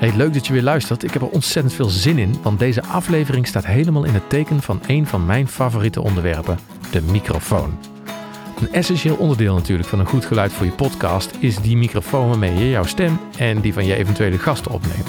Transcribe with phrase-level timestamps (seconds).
[0.00, 1.02] Hey, leuk dat je weer luistert.
[1.02, 4.62] Ik heb er ontzettend veel zin in, want deze aflevering staat helemaal in het teken
[4.62, 6.58] van een van mijn favoriete onderwerpen,
[6.90, 7.78] de microfoon.
[8.60, 12.54] Een essentieel onderdeel natuurlijk van een goed geluid voor je podcast is die microfoon waarmee
[12.54, 15.08] je jouw stem en die van je eventuele gasten opneemt.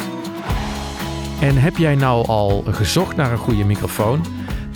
[1.42, 4.26] En heb jij nou al gezocht naar een goede microfoon,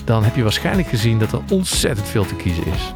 [0.03, 2.93] dan heb je waarschijnlijk gezien dat er ontzettend veel te kiezen is.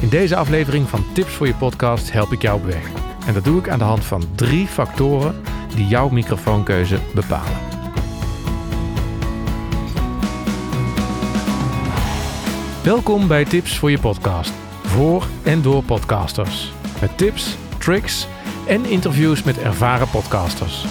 [0.00, 3.07] In deze aflevering van Tips voor je podcast help ik jou op weg.
[3.28, 5.42] En dat doe ik aan de hand van drie factoren
[5.74, 7.58] die jouw microfoonkeuze bepalen.
[12.82, 14.52] Welkom bij Tips voor je podcast.
[14.82, 16.72] Voor en door podcasters.
[17.00, 18.26] Met tips, tricks
[18.66, 20.84] en interviews met ervaren podcasters.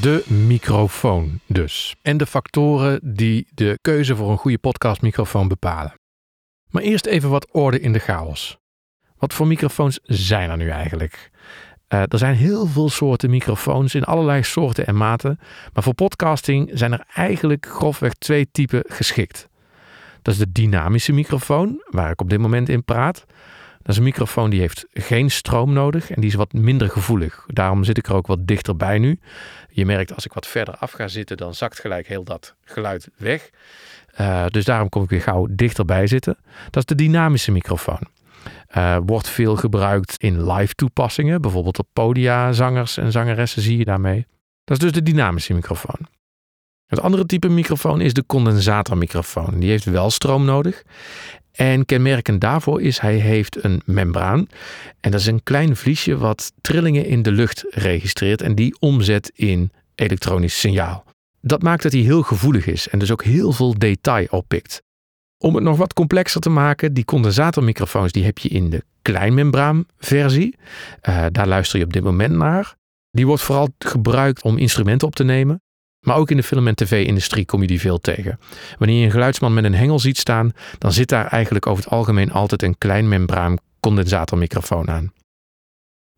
[0.00, 1.96] De microfoon dus.
[2.02, 5.94] En de factoren die de keuze voor een goede podcastmicrofoon bepalen.
[6.70, 8.58] Maar eerst even wat orde in de chaos.
[9.16, 11.30] Wat voor microfoons zijn er nu eigenlijk?
[11.88, 15.38] Uh, er zijn heel veel soorten microfoons in allerlei soorten en maten.
[15.72, 19.48] Maar voor podcasting zijn er eigenlijk grofweg twee typen geschikt.
[20.22, 23.24] Dat is de dynamische microfoon, waar ik op dit moment in praat.
[23.88, 27.44] Dat is een microfoon die heeft geen stroom nodig en die is wat minder gevoelig.
[27.46, 29.20] Daarom zit ik er ook wat dichterbij nu.
[29.70, 33.08] Je merkt als ik wat verder af ga zitten, dan zakt gelijk heel dat geluid
[33.16, 33.50] weg.
[34.20, 36.38] Uh, dus daarom kom ik weer gauw dichterbij zitten.
[36.64, 38.00] Dat is de dynamische microfoon.
[38.76, 43.84] Uh, wordt veel gebruikt in live toepassingen, bijvoorbeeld op podia, zangers en zangeressen zie je
[43.84, 44.26] daarmee.
[44.64, 46.08] Dat is dus de dynamische microfoon.
[46.86, 49.58] Het andere type microfoon is de condensatormicrofoon.
[49.58, 50.82] Die heeft wel stroom nodig.
[51.58, 54.46] En kenmerkend daarvoor is hij heeft een membraan.
[55.00, 59.30] En dat is een klein vliesje wat trillingen in de lucht registreert en die omzet
[59.34, 61.04] in elektronisch signaal.
[61.40, 64.82] Dat maakt dat hij heel gevoelig is en dus ook heel veel detail oppikt.
[65.38, 70.56] Om het nog wat complexer te maken, die condensatormicrofoons die heb je in de kleinmembraanversie.
[71.08, 72.74] Uh, daar luister je op dit moment naar.
[73.10, 75.62] Die wordt vooral gebruikt om instrumenten op te nemen.
[76.06, 78.38] Maar ook in de film- en tv-industrie kom je die veel tegen.
[78.78, 81.92] Wanneer je een geluidsman met een hengel ziet staan, dan zit daar eigenlijk over het
[81.92, 85.12] algemeen altijd een kleinmembraan condensatormicrofoon aan.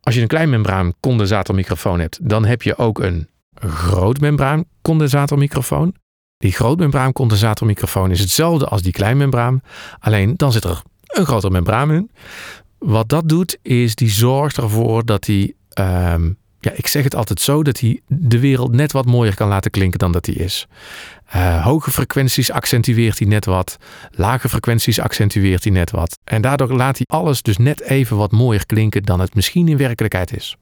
[0.01, 5.95] Als je een kleinmembraan condensatormicrofoon hebt, dan heb je ook een grootmembraan condensatormicrofoon.
[6.37, 9.63] Die grootmembraan condensatormicrofoon is hetzelfde als die kleinmembraan,
[9.99, 12.11] alleen dan zit er een grotere membraan in.
[12.79, 17.41] Wat dat doet, is die zorgt ervoor dat die, um, ja, ik zeg het altijd
[17.41, 20.67] zo, dat hij de wereld net wat mooier kan laten klinken dan dat hij is.
[21.37, 23.77] Uh, hoge frequenties accentueert hij net wat,
[24.11, 26.19] lage frequenties accentueert hij net wat.
[26.25, 29.77] En daardoor laat hij alles dus net even wat mooier klinken dan het misschien in
[29.77, 30.57] werkelijkheid is.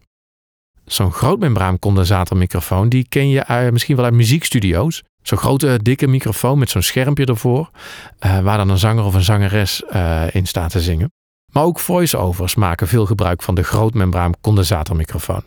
[0.84, 5.02] Zo'n grootmembraan condensatormicrofoon, die ken je uh, misschien wel uit muziekstudio's.
[5.22, 7.70] Zo'n grote, dikke microfoon met zo'n schermpje ervoor,
[8.26, 9.82] uh, waar dan een zanger of een zangeres
[10.30, 11.10] in staat te zingen.
[11.52, 15.42] Maar ook voice-overs maken veel gebruik van de grootmembraan condensatormicrofoon.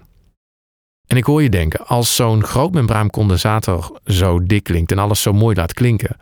[1.11, 5.33] En ik hoor je denken, als zo'n grootmembraan condensator zo dik klinkt en alles zo
[5.33, 6.17] mooi laat klinken,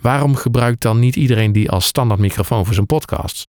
[0.00, 3.46] waarom gebruikt dan niet iedereen die als standaard microfoon voor zijn podcasts?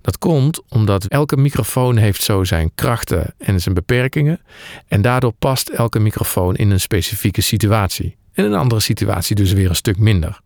[0.00, 4.40] Dat komt omdat elke microfoon heeft zo zijn krachten en zijn beperkingen
[4.88, 8.16] en daardoor past elke microfoon in een specifieke situatie.
[8.32, 10.40] En in een andere situatie dus weer een stuk minder.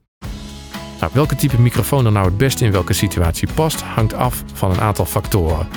[1.00, 4.70] Nou, welke type microfoon er nou het beste in welke situatie past, hangt af van
[4.70, 5.69] een aantal factoren.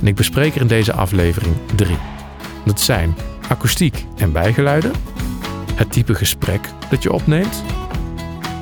[0.00, 2.17] En ik bespreek er in deze aflevering drie.
[2.68, 3.14] Dat zijn
[3.48, 4.92] akoestiek en bijgeluiden,
[5.74, 7.64] het type gesprek dat je opneemt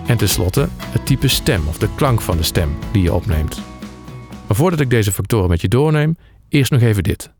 [0.07, 3.63] en tenslotte het type stem of de klank van de stem die je opneemt.
[4.47, 6.17] Maar voordat ik deze factoren met je doorneem,
[6.49, 7.31] eerst nog even dit.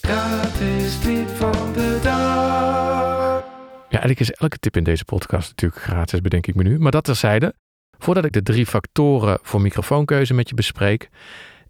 [0.00, 3.42] Dat is tip van de dag.
[3.88, 6.78] Ja, eigenlijk is elke tip in deze podcast natuurlijk gratis, bedenk ik me nu.
[6.78, 7.54] Maar dat terzijde,
[7.98, 11.10] voordat ik de drie factoren voor microfoonkeuze met je bespreek,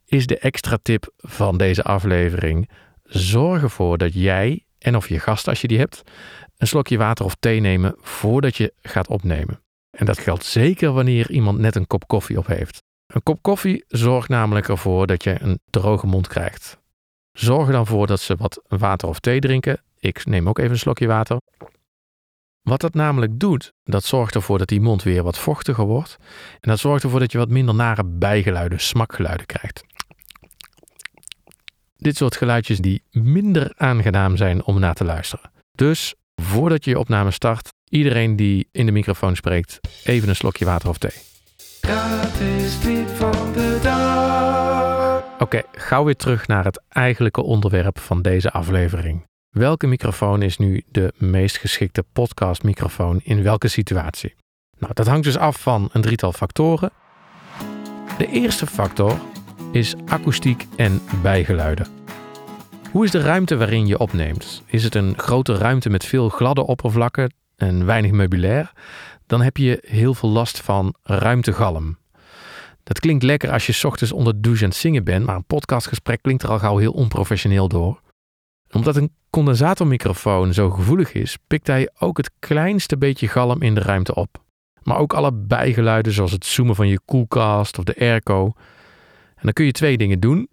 [0.06, 2.68] is de extra tip van deze aflevering:
[3.08, 6.02] zorg ervoor dat jij en of je gast, als je die hebt,
[6.56, 9.62] een slokje water of thee nemen voordat je gaat opnemen.
[9.90, 12.82] En dat geldt zeker wanneer iemand net een kop koffie op heeft.
[13.06, 16.78] Een kop koffie zorgt namelijk ervoor dat je een droge mond krijgt.
[17.32, 19.82] Zorg er dan voor dat ze wat water of thee drinken.
[19.98, 21.36] Ik neem ook even een slokje water.
[22.62, 26.16] Wat dat namelijk doet, dat zorgt ervoor dat die mond weer wat vochtiger wordt.
[26.60, 29.84] En dat zorgt ervoor dat je wat minder nare bijgeluiden, smakgeluiden krijgt.
[32.04, 35.50] Dit soort geluidjes die minder aangenaam zijn om naar te luisteren.
[35.72, 40.64] Dus voordat je je opname start, iedereen die in de microfoon spreekt, even een slokje
[40.64, 41.12] water of thee.
[41.80, 45.22] Dat is tip van de dag.
[45.32, 49.26] Oké, okay, gauw weer terug naar het eigenlijke onderwerp van deze aflevering.
[49.50, 54.34] Welke microfoon is nu de meest geschikte podcastmicrofoon in welke situatie?
[54.78, 56.90] Nou, dat hangt dus af van een drietal factoren.
[58.18, 59.18] De eerste factor
[59.74, 61.86] is akoestiek en bijgeluiden.
[62.90, 64.62] Hoe is de ruimte waarin je opneemt?
[64.66, 68.72] Is het een grote ruimte met veel gladde oppervlakken en weinig meubilair?
[69.26, 71.98] Dan heb je heel veel last van ruimtegalm.
[72.82, 75.44] Dat klinkt lekker als je ochtends onder de douche aan het zingen bent, maar een
[75.44, 78.00] podcastgesprek klinkt er al gauw heel onprofessioneel door.
[78.70, 83.80] Omdat een condensatormicrofoon zo gevoelig is, pikt hij ook het kleinste beetje galm in de
[83.80, 84.42] ruimte op.
[84.82, 88.52] Maar ook alle bijgeluiden zoals het zoomen van je koelkast of de airco.
[89.44, 90.48] Dan kun je twee dingen doen.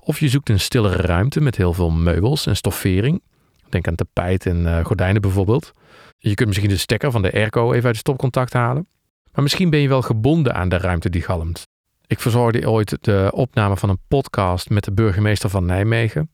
[0.00, 3.22] Of je zoekt een stillere ruimte met heel veel meubels en stoffering.
[3.68, 5.72] Denk aan tapijt en uh, gordijnen bijvoorbeeld.
[6.18, 8.86] Je kunt misschien de stekker van de airco even uit het stopcontact halen.
[9.32, 11.66] Maar misschien ben je wel gebonden aan de ruimte die galmt.
[12.06, 16.30] Ik verzorgde ooit de opname van een podcast met de burgemeester van Nijmegen.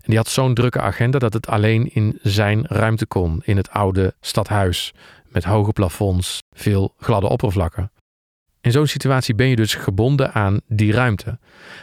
[0.00, 3.70] En die had zo'n drukke agenda dat het alleen in zijn ruimte kon, in het
[3.70, 4.94] oude stadhuis,
[5.28, 7.90] met hoge plafonds, veel gladde oppervlakken.
[8.66, 11.38] In zo'n situatie ben je dus gebonden aan die ruimte.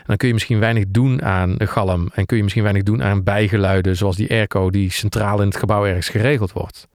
[0.06, 3.04] Dan kun je misschien weinig doen aan de galm en kun je misschien weinig doen
[3.04, 6.88] aan bijgeluiden zoals die airco die centraal in het gebouw ergens geregeld wordt.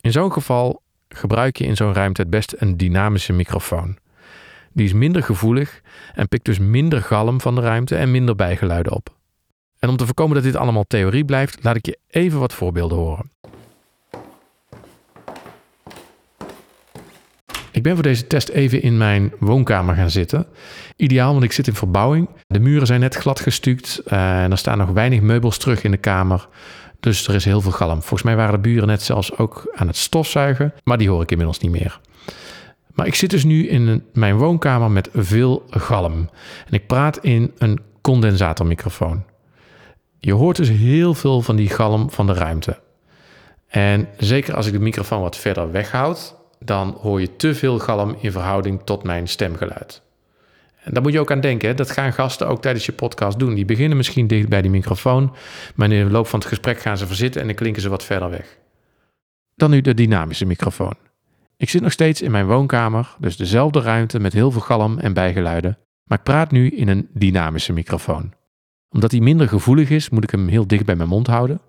[0.00, 3.98] In zo'n geval gebruik je in zo'n ruimte het beste een dynamische microfoon.
[4.72, 5.80] Die is minder gevoelig
[6.14, 9.16] en pikt dus minder galm van de ruimte en minder bijgeluiden op.
[9.78, 12.98] En om te voorkomen dat dit allemaal theorie blijft, laat ik je even wat voorbeelden
[12.98, 13.30] horen.
[17.78, 20.46] Ik ben voor deze test even in mijn woonkamer gaan zitten.
[20.96, 22.28] Ideaal, want ik zit in verbouwing.
[22.46, 25.90] De muren zijn net glad gestuukt eh, en er staan nog weinig meubels terug in
[25.90, 26.48] de kamer.
[27.00, 27.98] Dus er is heel veel galm.
[27.98, 31.30] Volgens mij waren de buren net zelfs ook aan het stofzuigen, maar die hoor ik
[31.30, 32.00] inmiddels niet meer.
[32.94, 36.30] Maar ik zit dus nu in mijn woonkamer met veel galm.
[36.66, 39.24] En ik praat in een condensatormicrofoon.
[40.18, 42.78] Je hoort dus heel veel van die galm van de ruimte.
[43.68, 48.16] En zeker als ik de microfoon wat verder weghoud, dan hoor je te veel galm
[48.20, 50.02] in verhouding tot mijn stemgeluid.
[50.88, 51.76] En daar moet je ook aan denken.
[51.76, 53.54] Dat gaan gasten ook tijdens je podcast doen.
[53.54, 55.34] Die beginnen misschien dicht bij die microfoon,
[55.74, 58.04] maar in de loop van het gesprek gaan ze verzitten en dan klinken ze wat
[58.04, 58.58] verder weg.
[59.54, 60.94] Dan nu de dynamische microfoon.
[61.56, 65.12] Ik zit nog steeds in mijn woonkamer, dus dezelfde ruimte met heel veel galm en
[65.12, 68.32] bijgeluiden, maar ik praat nu in een dynamische microfoon.
[68.90, 71.60] Omdat hij minder gevoelig is, moet ik hem heel dicht bij mijn mond houden,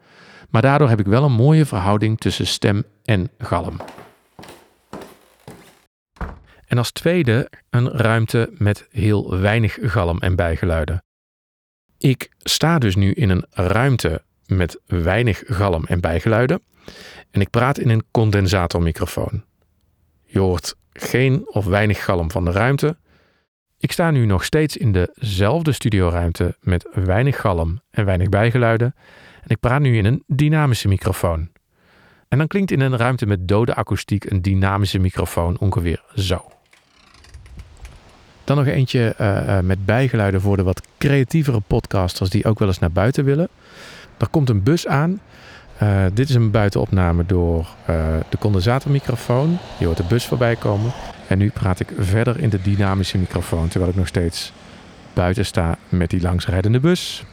[0.49, 3.77] maar daardoor heb ik wel een mooie verhouding tussen stem en galm.
[6.69, 11.03] En als tweede een ruimte met heel weinig galm en bijgeluiden.
[11.97, 16.61] Ik sta dus nu in een ruimte met weinig galm en bijgeluiden
[17.31, 19.43] en ik praat in een condensatormicrofoon.
[20.25, 22.97] Je hoort geen of weinig galm van de ruimte.
[23.77, 28.95] Ik sta nu nog steeds in dezelfde studioruimte met weinig galm en weinig bijgeluiden
[29.41, 31.49] en ik praat nu in een dynamische microfoon.
[32.27, 36.58] En dan klinkt in een ruimte met dode akoestiek een dynamische microfoon ongeveer zo.
[38.49, 42.79] Dan nog eentje uh, met bijgeluiden voor de wat creatievere podcasters die ook wel eens
[42.79, 43.49] naar buiten willen.
[44.17, 45.21] Er komt een bus aan.
[45.83, 47.67] Uh, dit is een buitenopname door
[48.29, 49.57] de condensatormicrofoon.
[49.79, 50.91] Je hoort de bus voorbij komen.
[51.27, 54.51] En nu praat ik verder in de dynamische microfoon, terwijl ik nog steeds
[55.13, 57.23] buiten sta met die langsrijdende bus.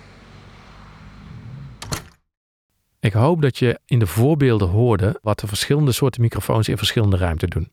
[3.01, 7.17] Ik hoop dat je in de voorbeelden hoorde wat de verschillende soorten microfoons in verschillende
[7.17, 7.71] ruimten doen.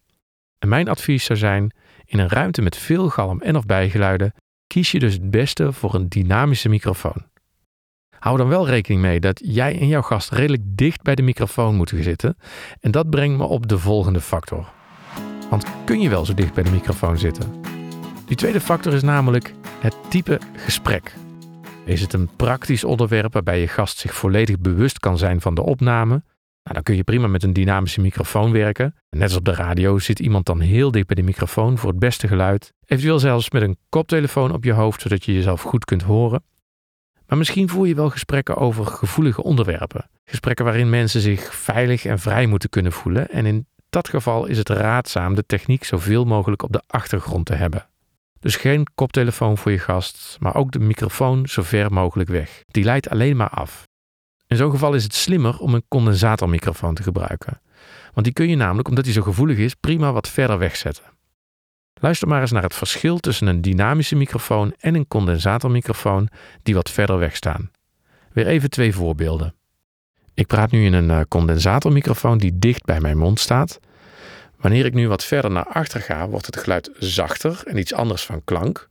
[0.60, 1.74] En mijn advies zou zijn:
[2.06, 4.34] in een ruimte met veel galm en of bijgeluiden
[4.68, 7.32] kies je dus het beste voor een dynamische microfoon.
[8.20, 11.76] Hou dan wel rekening mee dat jij en jouw gast redelijk dicht bij de microfoon
[11.76, 12.38] moeten zitten.
[12.80, 14.72] En dat brengt me op de volgende factor.
[15.50, 17.62] Want kun je wel zo dicht bij de microfoon zitten?
[18.26, 21.14] Die tweede factor is namelijk het type gesprek.
[21.86, 25.62] Is het een praktisch onderwerp waarbij je gast zich volledig bewust kan zijn van de
[25.62, 26.24] opname?
[26.64, 28.96] Nou, dan kun je prima met een dynamische microfoon werken.
[29.10, 32.00] Net als op de radio zit iemand dan heel dicht bij de microfoon voor het
[32.00, 32.74] beste geluid.
[32.86, 36.44] Eventueel zelfs met een koptelefoon op je hoofd, zodat je jezelf goed kunt horen.
[37.28, 40.10] Maar misschien voer je wel gesprekken over gevoelige onderwerpen.
[40.26, 43.30] Gesprekken waarin mensen zich veilig en vrij moeten kunnen voelen.
[43.30, 47.56] En in dat geval is het raadzaam de techniek zoveel mogelijk op de achtergrond te
[47.56, 47.88] hebben.
[48.40, 52.64] Dus geen koptelefoon voor je gast, maar ook de microfoon zo ver mogelijk weg.
[52.66, 53.84] Die leidt alleen maar af.
[54.54, 57.62] In zo'n geval is het slimmer om een condensatormicrofoon te gebruiken.
[58.14, 61.04] Want die kun je namelijk, omdat die zo gevoelig is, prima wat verder wegzetten.
[61.94, 66.30] Luister maar eens naar het verschil tussen een dynamische microfoon en een condensatormicrofoon
[66.64, 67.72] die wat verder weg staan.
[68.32, 69.56] Weer even twee voorbeelden.
[70.34, 73.80] Ik praat nu in een eh, condensatormicrofoon die dicht bij mijn mond staat.
[74.58, 78.24] Wanneer ik nu wat verder naar achter ga, wordt het geluid zachter en iets anders
[78.24, 78.90] van klank.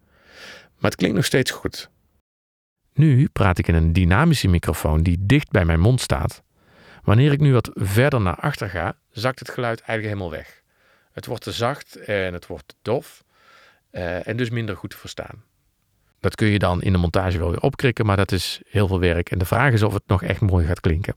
[0.79, 1.91] Maar het klinkt nog steeds goed.
[2.95, 6.43] Nu praat ik in een dynamische microfoon die dicht bij mijn mond staat.
[7.03, 10.63] Wanneer ik nu wat verder naar achter ga, zakt het geluid eigenlijk helemaal weg.
[11.13, 13.25] Het wordt te zacht en het wordt dof.
[13.91, 15.43] eh, en dus minder goed te verstaan.
[16.21, 19.01] Dat kun je dan in de montage wel weer opkrikken, maar dat is heel veel
[19.01, 19.31] werk.
[19.31, 21.17] En de vraag is of het nog echt mooi gaat klinken.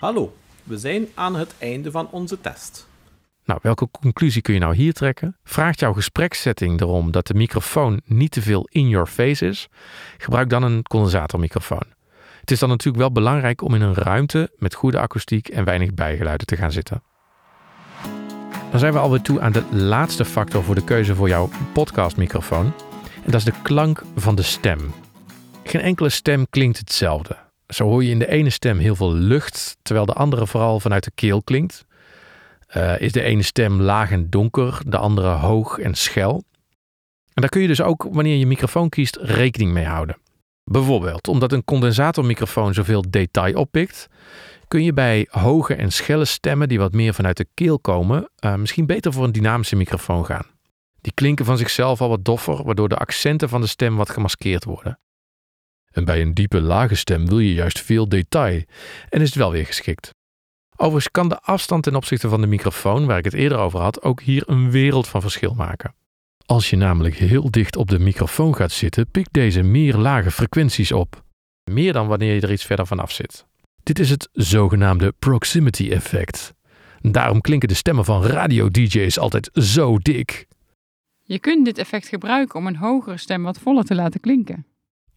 [0.00, 2.88] Hallo, we zijn aan het einde van onze test.
[3.46, 5.36] Nou, welke conclusie kun je nou hier trekken?
[5.44, 9.68] Vraagt jouw gesprekssetting erom dat de microfoon niet te veel in your face is?
[10.18, 11.82] Gebruik dan een condensatormicrofoon.
[12.40, 15.94] Het is dan natuurlijk wel belangrijk om in een ruimte met goede akoestiek en weinig
[15.94, 17.02] bijgeluiden te gaan zitten.
[18.70, 22.72] Dan zijn we alweer toe aan de laatste factor voor de keuze voor jouw podcastmicrofoon.
[23.24, 24.92] En dat is de klank van de stem.
[25.64, 27.36] Geen enkele stem klinkt hetzelfde.
[27.68, 31.04] Zo hoor je in de ene stem heel veel lucht, terwijl de andere vooral vanuit
[31.04, 31.85] de keel klinkt.
[32.76, 36.44] Uh, is de ene stem laag en donker, de andere hoog en schel.
[37.34, 40.16] En daar kun je dus ook, wanneer je microfoon kiest, rekening mee houden.
[40.64, 44.08] Bijvoorbeeld, omdat een condensatormicrofoon zoveel detail oppikt,
[44.68, 48.54] kun je bij hoge en schelle stemmen die wat meer vanuit de keel komen, uh,
[48.54, 50.46] misschien beter voor een dynamische microfoon gaan.
[51.00, 54.64] Die klinken van zichzelf al wat doffer, waardoor de accenten van de stem wat gemaskeerd
[54.64, 54.98] worden.
[55.90, 58.62] En bij een diepe lage stem wil je juist veel detail
[59.08, 60.14] en is het wel weer geschikt.
[60.76, 64.02] Overigens kan de afstand ten opzichte van de microfoon, waar ik het eerder over had,
[64.02, 65.94] ook hier een wereld van verschil maken.
[66.46, 70.92] Als je namelijk heel dicht op de microfoon gaat zitten, pikt deze meer lage frequenties
[70.92, 71.24] op.
[71.70, 73.46] Meer dan wanneer je er iets verder vanaf zit.
[73.82, 76.54] Dit is het zogenaamde proximity effect.
[77.00, 80.46] Daarom klinken de stemmen van radio-DJ's altijd zo dik.
[81.22, 84.66] Je kunt dit effect gebruiken om een hogere stem wat voller te laten klinken.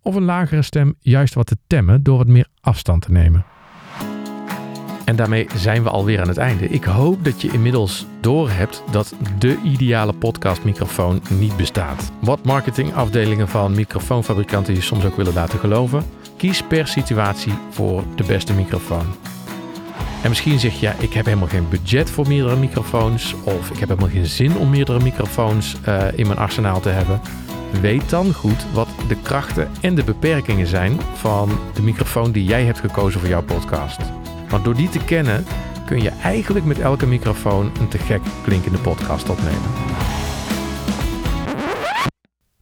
[0.01, 3.45] Of een lagere stem juist wat te temmen door wat meer afstand te nemen.
[5.09, 6.67] En daarmee zijn we alweer aan het einde.
[6.67, 12.11] Ik hoop dat je inmiddels doorhebt dat de ideale podcastmicrofoon niet bestaat.
[12.21, 16.03] Wat marketingafdelingen van microfoonfabrikanten je soms ook willen laten geloven.
[16.37, 19.05] Kies per situatie voor de beste microfoon.
[20.23, 23.35] En misschien zeg je, ja, ik heb helemaal geen budget voor meerdere microfoons.
[23.43, 27.21] Of ik heb helemaal geen zin om meerdere microfoons uh, in mijn arsenaal te hebben.
[27.81, 32.63] Weet dan goed wat de krachten en de beperkingen zijn van de microfoon die jij
[32.63, 33.99] hebt gekozen voor jouw podcast.
[34.49, 35.45] Want door die te kennen
[35.85, 39.71] kun je eigenlijk met elke microfoon een te gek klinkende podcast opnemen.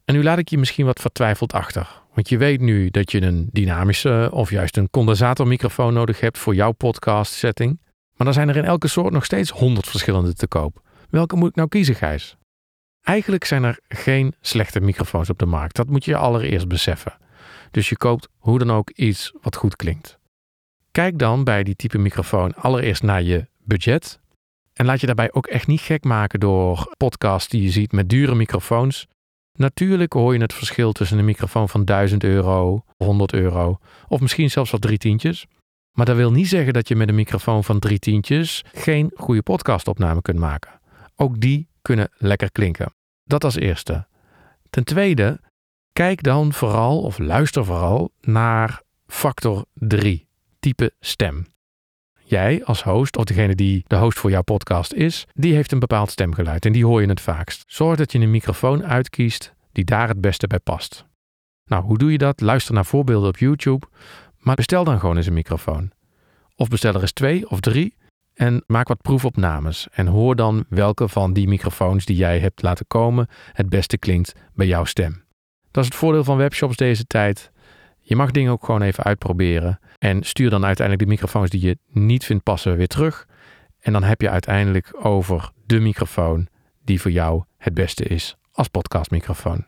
[0.06, 2.02] En nu laat ik je misschien wat vertwijfeld achter.
[2.14, 6.56] Want je weet nu dat je een dynamische of juist een condensatormicrofoon nodig hebt voor
[6.56, 7.80] jouw podcast setting.
[8.16, 10.82] Maar dan zijn er in elke soort nog steeds honderd verschillende te koop.
[11.10, 12.38] Welke moet ik nou kiezen, Gijs?
[13.02, 15.76] Eigenlijk zijn er geen slechte microfoons op de markt.
[15.76, 17.18] Dat moet je allereerst beseffen.
[17.72, 20.18] Dus je koopt hoe dan ook iets wat goed klinkt.
[20.98, 24.20] Kijk dan bij die type microfoon allereerst naar je budget.
[24.74, 28.10] En laat je daarbij ook echt niet gek maken door podcasts die je ziet met
[28.10, 29.08] dure microfoons.
[29.58, 34.50] Natuurlijk hoor je het verschil tussen een microfoon van 1000 euro, 100 euro of misschien
[34.50, 35.46] zelfs wel drie tientjes.
[35.92, 39.42] Maar dat wil niet zeggen dat je met een microfoon van drie tientjes geen goede
[39.42, 40.80] podcastopname kunt maken.
[41.16, 42.94] Ook die kunnen lekker klinken.
[43.24, 44.08] Dat als eerste.
[44.70, 45.40] Ten tweede,
[45.94, 50.27] kijk dan vooral of luister vooral naar factor 3
[50.68, 51.46] type stem.
[52.24, 55.80] Jij als host, of degene die de host voor jouw podcast is, die heeft een
[55.80, 57.64] bepaald stemgeluid en die hoor je het vaakst.
[57.68, 61.06] Zorg dat je een microfoon uitkiest die daar het beste bij past.
[61.66, 62.42] Nou, hoe doe je dat?
[62.42, 63.88] Luister naar voorbeelden op YouTube,
[64.38, 65.92] maar bestel dan gewoon eens een microfoon.
[66.56, 67.96] Of bestel er eens twee of drie
[68.34, 72.88] en maak wat proefopnames en hoor dan welke van die microfoons die jij hebt laten
[72.88, 75.24] komen het beste klinkt bij jouw stem.
[75.72, 77.52] Dat is het voordeel van webshops deze tijd.
[78.00, 79.80] Je mag dingen ook gewoon even uitproberen.
[79.98, 83.28] En stuur dan uiteindelijk de microfoons die je niet vindt passen weer terug.
[83.80, 86.48] En dan heb je uiteindelijk over de microfoon
[86.84, 89.66] die voor jou het beste is als podcastmicrofoon.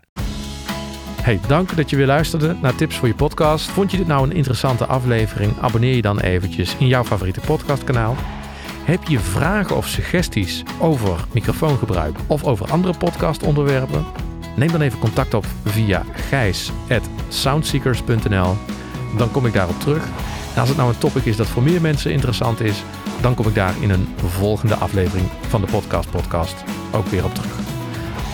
[1.22, 3.70] Hey, dank dat je weer luisterde naar Tips voor je podcast.
[3.70, 5.60] Vond je dit nou een interessante aflevering?
[5.60, 8.16] Abonneer je dan eventjes in jouw favoriete podcastkanaal.
[8.84, 14.06] Heb je vragen of suggesties over microfoongebruik of over andere podcastonderwerpen?
[14.56, 18.56] Neem dan even contact op via gijs.soundseekers.nl.
[19.18, 20.08] Dan kom ik daarop terug.
[20.54, 22.84] En als het nou een topic is dat voor meer mensen interessant is,
[23.22, 26.56] dan kom ik daar in een volgende aflevering van de Podcast Podcast
[26.92, 27.52] ook weer op terug.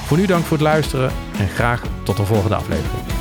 [0.05, 3.14] Voor nu dank voor het luisteren en graag tot de volgende aflevering.